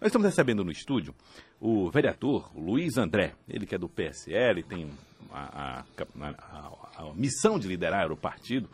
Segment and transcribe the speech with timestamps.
[0.00, 1.12] Nós estamos recebendo no estúdio
[1.60, 4.88] o vereador Luiz André, ele que é do PSL, tem
[5.32, 5.84] a, a,
[6.20, 8.70] a, a missão de liderar o partido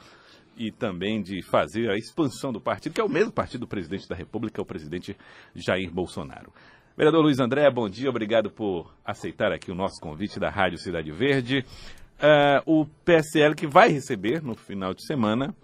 [0.54, 4.06] e também de fazer a expansão do partido, que é o mesmo partido do presidente
[4.06, 5.16] da República, o presidente
[5.54, 6.52] Jair Bolsonaro.
[6.95, 11.11] Vereador Luiz André, bom dia, obrigado por aceitar aqui o nosso convite da Rádio Cidade
[11.11, 11.65] Verde.
[12.67, 15.54] Uh, o PSL que vai receber no final de semana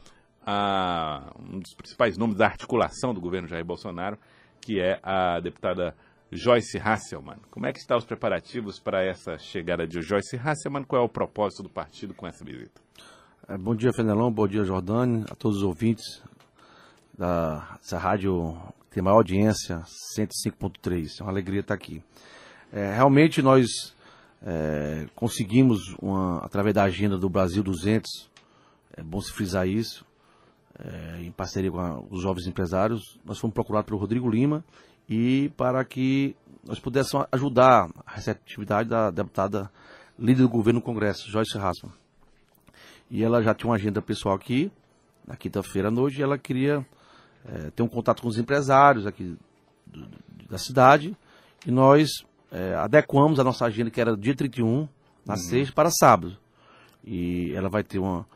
[0.41, 4.19] uh, um dos principais nomes da articulação do governo Jair Bolsonaro,
[4.61, 5.95] que é a deputada
[6.33, 7.39] Joyce Hasselman.
[7.51, 10.85] Como é que estão os preparativos para essa chegada de Joyce Hasselman?
[10.85, 12.81] Qual é o propósito do partido com essa visita?
[13.49, 14.31] É, bom dia, Fenelão.
[14.31, 15.25] Bom dia, Jordane.
[15.29, 16.23] A todos os ouvintes
[17.19, 18.57] da, dessa rádio
[18.89, 19.83] que tem maior audiência,
[20.17, 21.21] 105.3.
[21.21, 22.03] É uma alegria estar aqui.
[22.73, 23.67] É, realmente nós
[24.43, 28.31] é, conseguimos, uma, através da agenda do Brasil 200,
[28.97, 30.05] é bom se frisar isso,
[30.83, 34.65] é, em parceria com a, os jovens empresários, nós fomos procurados pelo Rodrigo Lima
[35.09, 36.35] e para que
[36.67, 39.71] nós pudéssemos ajudar a receptividade da deputada
[40.19, 41.93] líder do governo no Congresso, Joyce Hassman.
[43.11, 44.71] E ela já tinha uma agenda pessoal aqui,
[45.27, 46.87] na quinta-feira à noite, e ela queria
[47.45, 49.37] é, ter um contato com os empresários aqui
[49.87, 50.09] do,
[50.49, 51.17] da cidade.
[51.67, 52.09] E nós
[52.53, 54.89] é, adequamos a nossa agenda, que era dia 31,
[55.27, 55.41] na uhum.
[55.41, 56.37] sexta, para sábado.
[57.03, 58.27] E ela vai ter uma,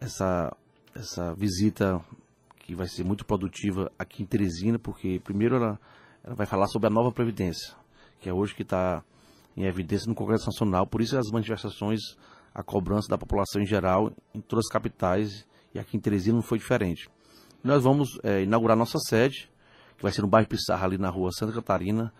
[0.00, 0.54] essa,
[1.00, 2.00] essa visita
[2.58, 5.80] que vai ser muito produtiva aqui em Teresina, porque primeiro ela,
[6.22, 7.74] ela vai falar sobre a nova Previdência,
[8.20, 9.02] que é hoje que está
[9.56, 12.00] em evidência no Congresso Nacional, por isso as manifestações
[12.54, 16.42] a cobrança da população em geral em todas as capitais e aqui em Teresina não
[16.42, 17.08] foi diferente.
[17.62, 19.50] Nós vamos é, inaugurar nossa sede,
[19.96, 22.12] que vai ser no bairro Pissarra, ali na rua Santa Catarina,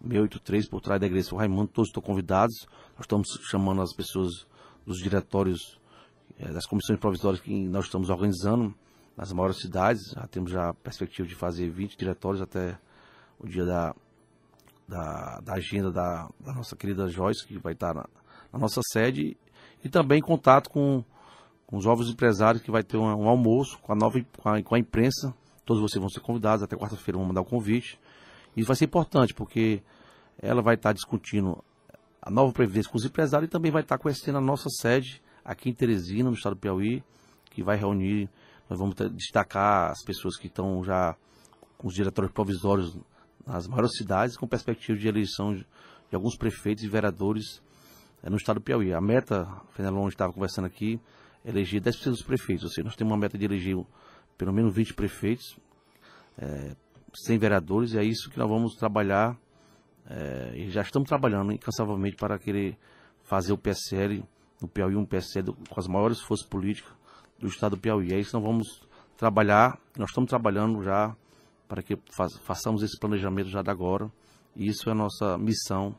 [0.00, 1.68] 683, por trás da igreja São Raimundo.
[1.68, 2.66] Todos estão convidados.
[2.96, 4.46] Nós estamos chamando as pessoas
[4.84, 5.80] dos diretórios,
[6.38, 8.74] é, das comissões provisórias que nós estamos organizando
[9.16, 10.00] nas maiores cidades.
[10.14, 12.78] Já temos já a perspectiva de fazer 20 diretórios até
[13.38, 13.94] o dia da,
[14.86, 18.06] da, da agenda da, da, nossa querida Joyce, que vai estar na,
[18.52, 19.36] na nossa sede
[19.84, 21.04] e também contato com,
[21.66, 24.62] com os jovens empresários, que vai ter um, um almoço com a, nova, com a,
[24.62, 25.34] com a imprensa.
[25.64, 27.98] Todos vocês vão ser convidados, até quarta-feira vamos mandar o convite.
[28.56, 29.82] Isso vai ser importante, porque
[30.40, 31.62] ela vai estar discutindo
[32.22, 35.70] a nova previdência com os empresários e também vai estar conhecendo a nossa sede aqui
[35.70, 37.02] em Teresina, no estado do Piauí,
[37.50, 38.28] que vai reunir,
[38.68, 41.16] nós vamos destacar as pessoas que estão já
[41.78, 42.98] com os diretórios provisórios
[43.46, 45.66] nas maiores cidades, com perspectiva de eleição de,
[46.12, 47.62] alguns prefeitos e vereadores
[48.22, 48.92] é no estado do Piauí.
[48.92, 51.00] A meta, o Fenelon estava conversando aqui,
[51.42, 52.64] é eleger 10% dos prefeitos.
[52.64, 53.76] Ou seja, nós temos uma meta de eleger
[54.36, 55.56] pelo menos 20 prefeitos,
[56.36, 56.76] é,
[57.14, 59.34] 100 vereadores, e é isso que nós vamos trabalhar,
[60.10, 62.76] é, e já estamos trabalhando incansavelmente para querer
[63.22, 64.22] fazer o PSL
[64.60, 66.92] no Piauí, um PSL com as maiores forças políticas
[67.38, 68.12] do estado do Piauí.
[68.12, 71.14] É isso que nós vamos trabalhar, nós estamos trabalhando já
[71.68, 71.98] para que
[72.44, 74.10] façamos esse planejamento já da agora,
[74.56, 75.94] e isso é a nossa missão,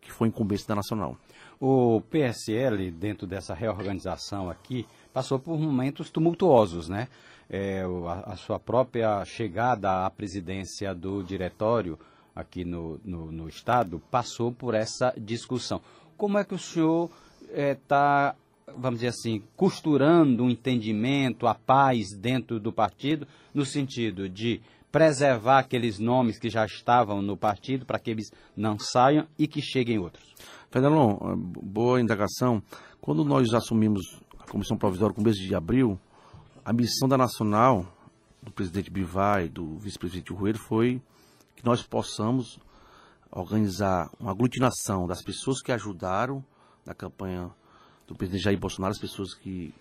[0.00, 1.16] que foi incumbência da Nacional.
[1.60, 7.08] O PSL, dentro dessa reorganização aqui, passou por momentos tumultuosos, né?
[7.50, 11.98] É, a, a, sua própria chegada à presidência do diretório
[12.34, 15.82] aqui no, no, no Estado passou por essa discussão.
[16.16, 17.10] Como é que o senhor
[17.52, 18.34] está,
[18.66, 24.60] é, vamos dizer assim, costurando um entendimento, a paz dentro do partido, no sentido de
[24.90, 29.62] preservar aqueles nomes que já estavam no partido para que eles não saiam e que
[29.62, 30.34] cheguem outros?
[30.70, 32.62] Fenelon, eh, boa indagação.
[33.00, 35.98] Quando nós assumimos a Comissão Provisória com o mês de abril,
[36.64, 37.86] a missão da Nacional,
[38.42, 41.00] do presidente Bivai, do vice-presidente Rueiro, foi
[41.54, 42.58] que nós possamos
[43.30, 46.44] organizar uma aglutinação das pessoas que ajudaram
[46.84, 47.50] na campanha
[48.06, 49.72] do presidente Jair Bolsonaro, as pessoas que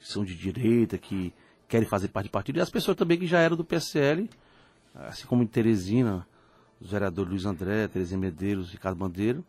[0.00, 1.32] são de direita, que
[1.68, 4.28] querem fazer parte do partido, e as pessoas também que já eram do PSL,
[4.94, 6.26] assim como em Teresina,
[6.80, 9.44] os vereadores Luiz André, Terezinha Medeiros, Ricardo Bandeiro,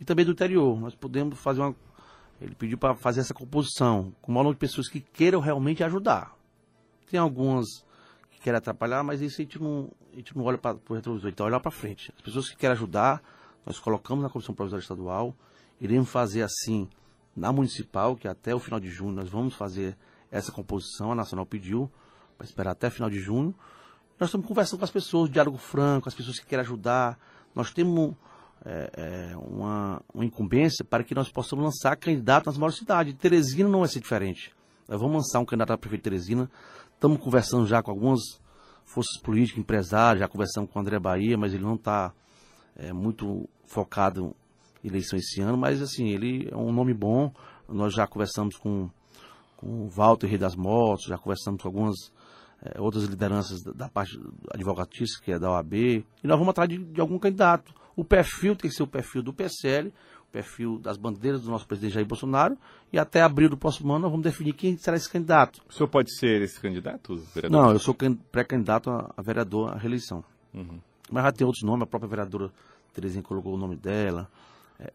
[0.00, 0.78] e também do interior.
[0.80, 1.74] Nós podemos fazer uma.
[2.40, 6.36] Ele pediu para fazer essa composição com número de pessoas que queiram realmente ajudar.
[7.08, 7.66] Tem algumas
[8.30, 11.30] que querem atrapalhar, mas isso a gente não, a gente não olha para o retrovisor,
[11.30, 12.12] então olha para frente.
[12.16, 13.22] As pessoas que querem ajudar,
[13.64, 15.36] nós colocamos na Comissão Provisória Estadual,
[15.82, 16.88] iremos fazer assim
[17.34, 19.96] na municipal, que até o final de junho nós vamos fazer
[20.30, 21.90] essa composição, a Nacional pediu,
[22.38, 23.52] para esperar até final de junho.
[24.18, 27.18] Nós estamos conversando com as pessoas, diálogo franco, as pessoas que querem ajudar.
[27.52, 28.14] Nós temos
[28.64, 28.90] é,
[29.32, 33.14] é, uma, uma incumbência para que nós possamos lançar candidato nas maiores cidades.
[33.14, 34.54] Teresina não vai ser diferente.
[34.88, 36.50] Nós vamos lançar um candidato a prefeito de Teresina.
[36.94, 38.20] Estamos conversando já com algumas
[38.84, 42.12] forças políticas, empresários, já conversamos com o André Bahia, mas ele não está
[42.76, 44.36] é, muito focado
[44.84, 45.56] eleição esse ano.
[45.56, 47.32] Mas assim, ele é um nome bom.
[47.68, 48.90] Nós já conversamos com,
[49.56, 52.12] com o Walter Rei das Motos, já conversamos com algumas
[52.62, 54.18] é, outras lideranças da, da parte
[54.52, 57.74] advocatícia, que é da OAB, e nós vamos atrás de, de, algum candidato.
[57.96, 61.66] O perfil tem que ser o perfil do PSL, o perfil das bandeiras do nosso
[61.66, 62.56] presidente Jair Bolsonaro,
[62.92, 65.60] e até abril do próximo ano nós vamos definir quem será esse candidato.
[65.68, 67.62] O senhor pode ser esse candidato, vereador?
[67.62, 67.96] Não, eu sou
[68.30, 70.22] pré-candidato a, a, vereador à reeleição.
[70.54, 70.78] Uhum.
[71.10, 72.50] Mas já tem outros nomes, a própria vereadora
[72.94, 74.30] Terezinha colocou o nome dela,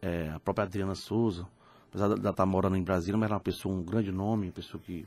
[0.02, 1.46] é, é a própria Adriana Souza,
[1.88, 4.52] apesar de estar morando em Brasília, mas ela é uma pessoa, um grande nome, uma
[4.52, 5.06] pessoa que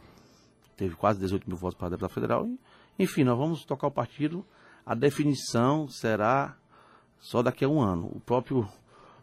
[0.75, 2.47] teve quase 18 mil votos para deputada federal.
[2.47, 4.45] E, enfim, nós vamos tocar o partido.
[4.85, 6.57] A definição será
[7.19, 8.07] só daqui a um ano.
[8.13, 8.67] O próprio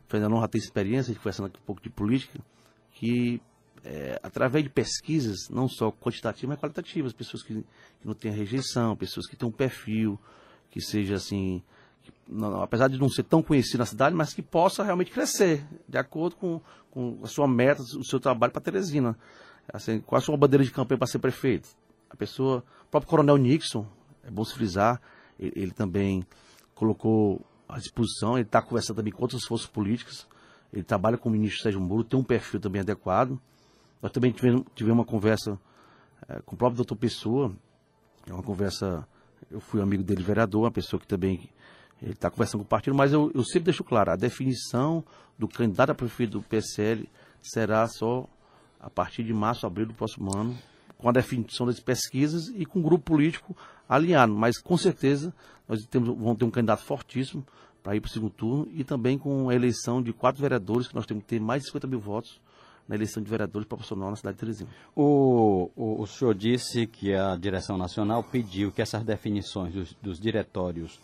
[0.07, 2.39] Fernando já tem experiência, de conversando aqui um pouco de política,
[2.93, 3.41] que
[3.85, 8.97] é, através de pesquisas, não só quantitativas, mas qualitativas, pessoas que, que não têm rejeição,
[8.97, 10.19] pessoas que têm um perfil,
[10.71, 11.63] que seja assim,
[12.29, 15.97] não, apesar de não ser tão conhecido na cidade, mas que possa realmente crescer, de
[15.97, 16.61] acordo com,
[16.91, 19.17] com a sua meta, o seu trabalho para Teresina.
[19.73, 21.69] Assim, qual a sua bandeira de campanha para ser prefeito?
[22.11, 23.87] A pessoa, o próprio Coronel Nixon,
[24.23, 25.01] é bom se frisar,
[25.39, 26.25] ele, ele também
[26.75, 30.27] colocou à disposição, ele está conversando também com outras forças políticas,
[30.73, 33.39] ele trabalha com o ministro Sérgio Moro, tem um perfil também adequado.
[34.03, 35.59] Nós também tivemos, tivemos uma conversa
[36.29, 37.53] é, com o próprio doutor Pessoa,
[38.27, 39.07] é uma conversa,
[39.51, 41.49] eu fui amigo dele, vereador, uma pessoa que também
[42.03, 45.05] ele está conversando com o partido, mas eu, eu sempre deixo claro, a definição
[45.39, 47.09] do candidato a prefeito do PSL
[47.43, 48.29] será só
[48.81, 50.57] a partir de março, abril do próximo ano,
[50.97, 53.57] com a definição das pesquisas e com um grupo político
[53.89, 54.33] alinhado.
[54.33, 55.33] Mas com certeza
[55.69, 57.45] nós temos, vamos ter um candidato fortíssimo
[57.83, 60.95] para ir para o segundo turno e também com a eleição de quatro vereadores, que
[60.95, 62.41] nós temos que ter mais de 50 mil votos
[62.89, 64.71] na eleição de vereadores proporcional na cidade de Teresina.
[64.97, 70.19] O, o, o, senhor disse que a direção nacional pediu que essas definições dos, dos
[70.19, 70.99] diretórios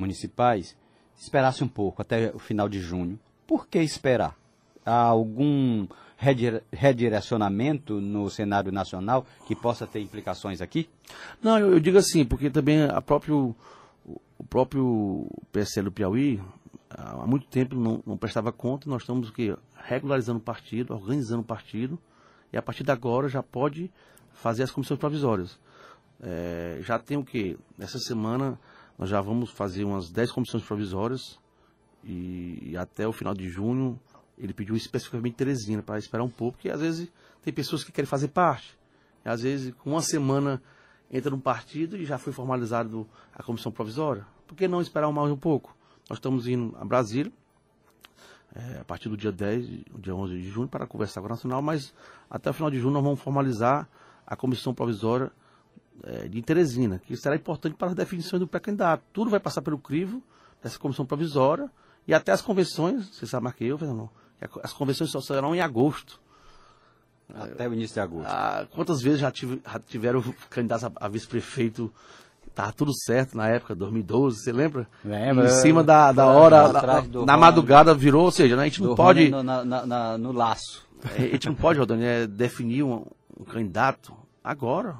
[0.00, 0.76] municipais
[1.16, 3.18] esperasse um pouco até o final de junho.
[3.46, 4.36] Por que esperar?
[4.84, 5.86] Há algum
[6.16, 10.88] redirecionamento no cenário nacional que possa ter implicações aqui?
[11.42, 13.54] Não, eu, eu digo assim, porque também a próprio,
[14.38, 16.40] o próprio PSL do Piauí
[16.90, 21.44] há muito tempo não, não prestava conta, nós estamos que, regularizando o partido, organizando o
[21.44, 21.98] partido,
[22.52, 23.90] e a partir de agora já pode
[24.32, 25.58] fazer as comissões provisórias.
[26.22, 27.58] É, já tem o que?
[27.78, 28.58] Nessa semana
[29.00, 31.40] nós já vamos fazer umas 10 comissões provisórias
[32.04, 33.98] e, e até o final de junho
[34.36, 37.10] ele pediu especificamente Teresina para esperar um pouco, porque às vezes
[37.42, 38.78] tem pessoas que querem fazer parte.
[39.24, 40.62] E, às vezes, com uma semana,
[41.10, 44.26] entra num partido e já foi formalizado a comissão provisória.
[44.46, 45.74] Por que não esperar mais um pouco?
[46.10, 47.32] Nós estamos indo a Brasília,
[48.54, 49.66] é, a partir do dia 10,
[49.98, 51.94] dia 11 de junho, para conversar com a Nacional, mas
[52.28, 53.88] até o final de junho nós vamos formalizar
[54.26, 55.32] a comissão provisória
[56.04, 59.02] é, de Teresina, que será importante para as definições do pré-candidato.
[59.12, 60.22] Tudo vai passar pelo crivo
[60.62, 61.70] dessa comissão provisória
[62.06, 64.10] e até as convenções, você sabe mais que eu, Fernando,
[64.62, 66.20] as convenções só serão em agosto.
[67.34, 68.28] Até o início de agosto.
[68.28, 71.92] Ah, quantas vezes já, tive, já tiveram candidatos a, a vice-prefeito?
[72.46, 74.88] Estava tudo certo na época, 2012, você lembra?
[75.04, 75.46] Lembra.
[75.46, 78.96] Em cima da, da hora, da, na madrugada virou, ou seja, né, a gente não
[78.96, 79.30] pode.
[79.30, 80.84] No, na, na, no laço.
[81.16, 83.06] É, a gente não pode, Rodani, é, definir um,
[83.38, 84.12] um candidato
[84.42, 84.96] agora,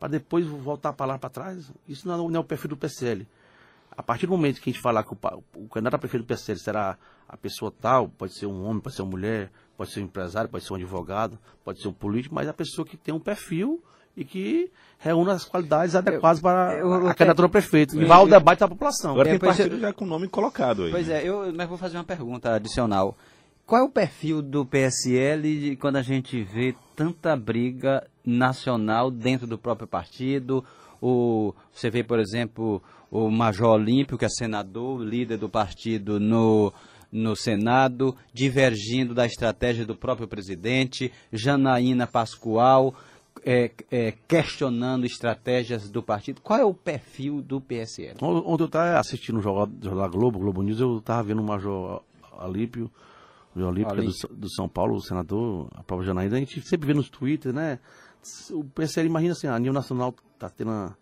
[0.00, 1.70] para depois voltar para lá para trás.
[1.86, 3.26] Isso não é, não é o perfil do PCL.
[3.90, 5.18] A partir do momento que a gente falar que o,
[5.56, 6.96] o candidato a prefeito do PSL será
[7.28, 10.48] a pessoa tal, pode ser um homem, pode ser uma mulher, pode ser um empresário,
[10.48, 13.82] pode ser um advogado, pode ser um político, mas a pessoa que tem um perfil
[14.16, 18.00] e que reúne as qualidades adequadas para eu, eu, a candidatura a prefeito.
[18.00, 19.12] E vai ao debate da população.
[19.12, 20.90] Agora tem partido já com o nome colocado aí.
[20.90, 23.16] Pois é, eu mas vou fazer uma pergunta adicional.
[23.66, 29.58] Qual é o perfil do PSL quando a gente vê tanta briga nacional dentro do
[29.58, 30.64] próprio partido?
[31.00, 36.72] O, você vê, por exemplo, o Major Olímpio, que é senador, líder do partido no,
[37.10, 42.94] no Senado, divergindo da estratégia do próprio presidente, Janaína Pascoal
[43.44, 46.40] é, é, questionando estratégias do partido.
[46.40, 48.16] Qual é o perfil do PSL?
[48.20, 52.02] Ontem eu estava assistindo o Jornal, Jornal Globo, Globo News, eu estava vendo o Major
[52.38, 52.90] Alípio,
[53.54, 56.86] o Alípio, é do, do, São Paulo, o senador, a própria Janaína, a gente sempre
[56.86, 57.78] vê nos Twitter, né?
[58.50, 60.96] O PSL, imagina assim, a nível nacional está tendo uma,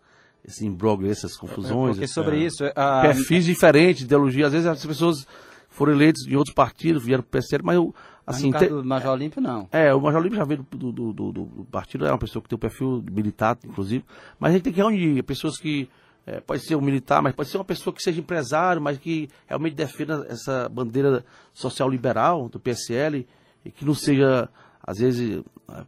[0.45, 1.95] esse imbróglio, essas confusões.
[1.95, 2.63] Porque sobre é, isso.
[2.75, 3.01] A...
[3.01, 4.47] Perfis diferentes, ideologia.
[4.47, 5.27] Às vezes as pessoas
[5.69, 7.95] foram eleitas de outros partidos, vieram para o PSL, mas eu.
[8.25, 9.67] Assim, mas no caso do Major Olímpio, não.
[9.71, 12.49] É, o Major Olímpio já veio do, do, do, do, partido, é uma pessoa que
[12.49, 14.03] tem o um perfil militar, inclusive.
[14.39, 15.89] Mas a gente tem que reunir pessoas que.
[16.25, 19.29] É, pode ser um militar, mas pode ser uma pessoa que seja empresário, mas que
[19.47, 23.25] realmente defenda essa bandeira social liberal do PSL
[23.65, 24.47] e que não seja,
[24.81, 25.43] às vezes,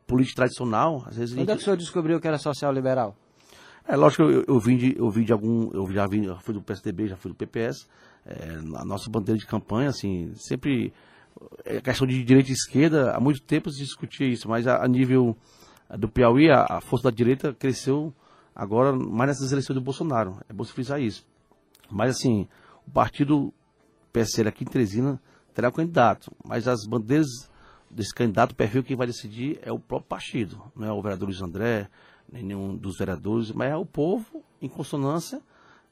[0.05, 1.03] político tradicional.
[1.07, 1.51] Às vezes Quando gente...
[1.51, 3.15] é que o senhor descobriu que era social liberal?
[3.88, 5.71] É lógico que eu, eu, vim de, eu vim de algum.
[5.74, 7.88] Eu já vim, já fui do PSDB, já fui do PPS.
[8.25, 10.93] É, a nossa bandeira de campanha, assim, sempre.
[11.65, 14.88] É questão de direita e esquerda, há muito tempo se discutia isso, mas a, a
[14.88, 15.36] nível
[15.98, 18.13] do Piauí, a, a, força da direita cresceu
[18.55, 20.38] agora, mais nessas eleições do Bolsonaro.
[20.48, 21.25] É bom se frisar isso.
[21.89, 22.48] Mas, assim,
[22.88, 23.51] o partido
[24.13, 25.19] PSL aqui em Teresina
[25.53, 27.50] terá um candidato, mas as bandeiras
[27.93, 31.27] desse candidato, o perfil quem vai decidir é o próprio partido, não é o vereador
[31.27, 31.89] Luiz André,
[32.31, 35.41] nem nenhum dos vereadores, mas é o povo em consonância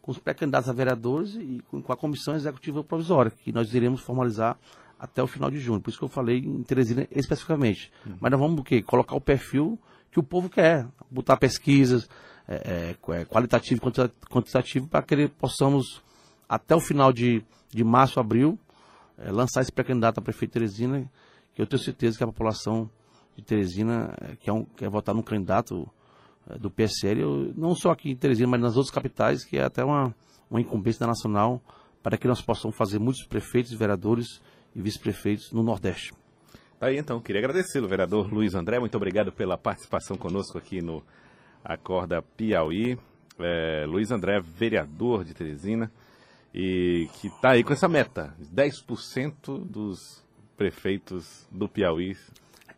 [0.01, 4.57] com os pré-candidatos a vereadores e com a comissão executiva provisória, que nós iremos formalizar
[4.97, 5.79] até o final de junho.
[5.79, 7.91] Por isso que eu falei em Teresina especificamente.
[8.05, 8.17] Uhum.
[8.19, 8.81] Mas nós vamos o quê?
[8.81, 9.79] Colocar o perfil
[10.11, 12.09] que o povo quer, botar pesquisas
[12.47, 16.01] é, é, é qualitativo e quantitativo para que possamos,
[16.47, 18.57] até o final de, de março, abril,
[19.17, 21.09] é, lançar esse pré-candidato a prefeito Teresina, que
[21.59, 22.89] eu tenho certeza que a população
[23.35, 25.85] de Teresina é, quer, um, quer votar num candidato
[26.49, 29.63] é, do PSL, eu, não só aqui em Teresina, mas nas outras capitais, que é
[29.63, 30.15] até uma,
[30.49, 31.61] uma incumbência nacional
[32.01, 34.41] para que nós possamos fazer muitos prefeitos, vereadores
[34.73, 36.13] e vice-prefeitos no Nordeste.
[36.79, 41.03] Tá aí então, queria agradecê-lo, vereador Luiz André, muito obrigado pela participação conosco aqui no
[41.61, 42.97] Acorda Piauí.
[43.37, 45.91] É, Luiz André, vereador de Teresina,
[46.53, 50.23] e que está aí com essa meta, 10% dos
[50.59, 52.17] prefeitos do Piauí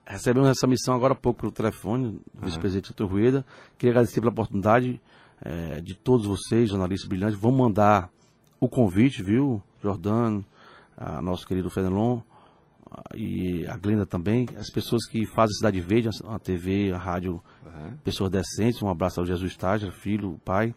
[0.05, 3.45] recebemos essa missão agora há pouco pelo telefone, do vice-presidente Arthur Rueda.
[3.77, 5.01] Queria agradecer pela oportunidade
[5.41, 7.39] é, de todos vocês, jornalistas brilhantes.
[7.39, 8.09] Vamos mandar
[8.59, 10.45] o convite, viu, Jordano,
[10.97, 12.19] a nosso querido Fenelon
[13.15, 17.95] e a Glenda também, as pessoas que fazem Cidade Verde, a TV, a rádio, uhum.
[18.03, 18.81] pessoas decentes.
[18.81, 20.75] Um abraço ao Jesus Tágia, filho, pai.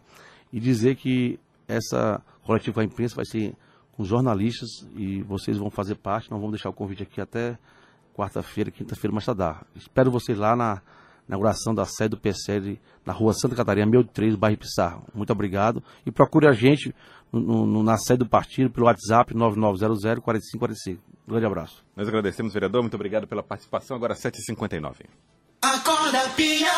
[0.51, 3.53] E dizer que essa coletiva com a imprensa vai ser
[3.95, 6.29] com jornalistas e vocês vão fazer parte.
[6.29, 7.57] Não vamos deixar o convite aqui até
[8.13, 9.65] quarta-feira, quinta-feira, mais tardar.
[9.75, 10.81] Espero vocês lá na
[11.27, 15.03] inauguração da sede do PSL na rua Santa Catarina, 1003, bairro Pissarro.
[15.13, 15.83] Muito obrigado.
[16.05, 16.93] E procure a gente
[17.31, 21.01] no, no, na sede do partido pelo WhatsApp 9900 4545.
[21.27, 21.83] Um grande abraço.
[21.95, 22.81] Nós agradecemos, vereador.
[22.81, 23.97] Muito obrigado pela participação.
[23.97, 25.05] Agora 7h59.
[25.61, 26.69] Acorda, Pia.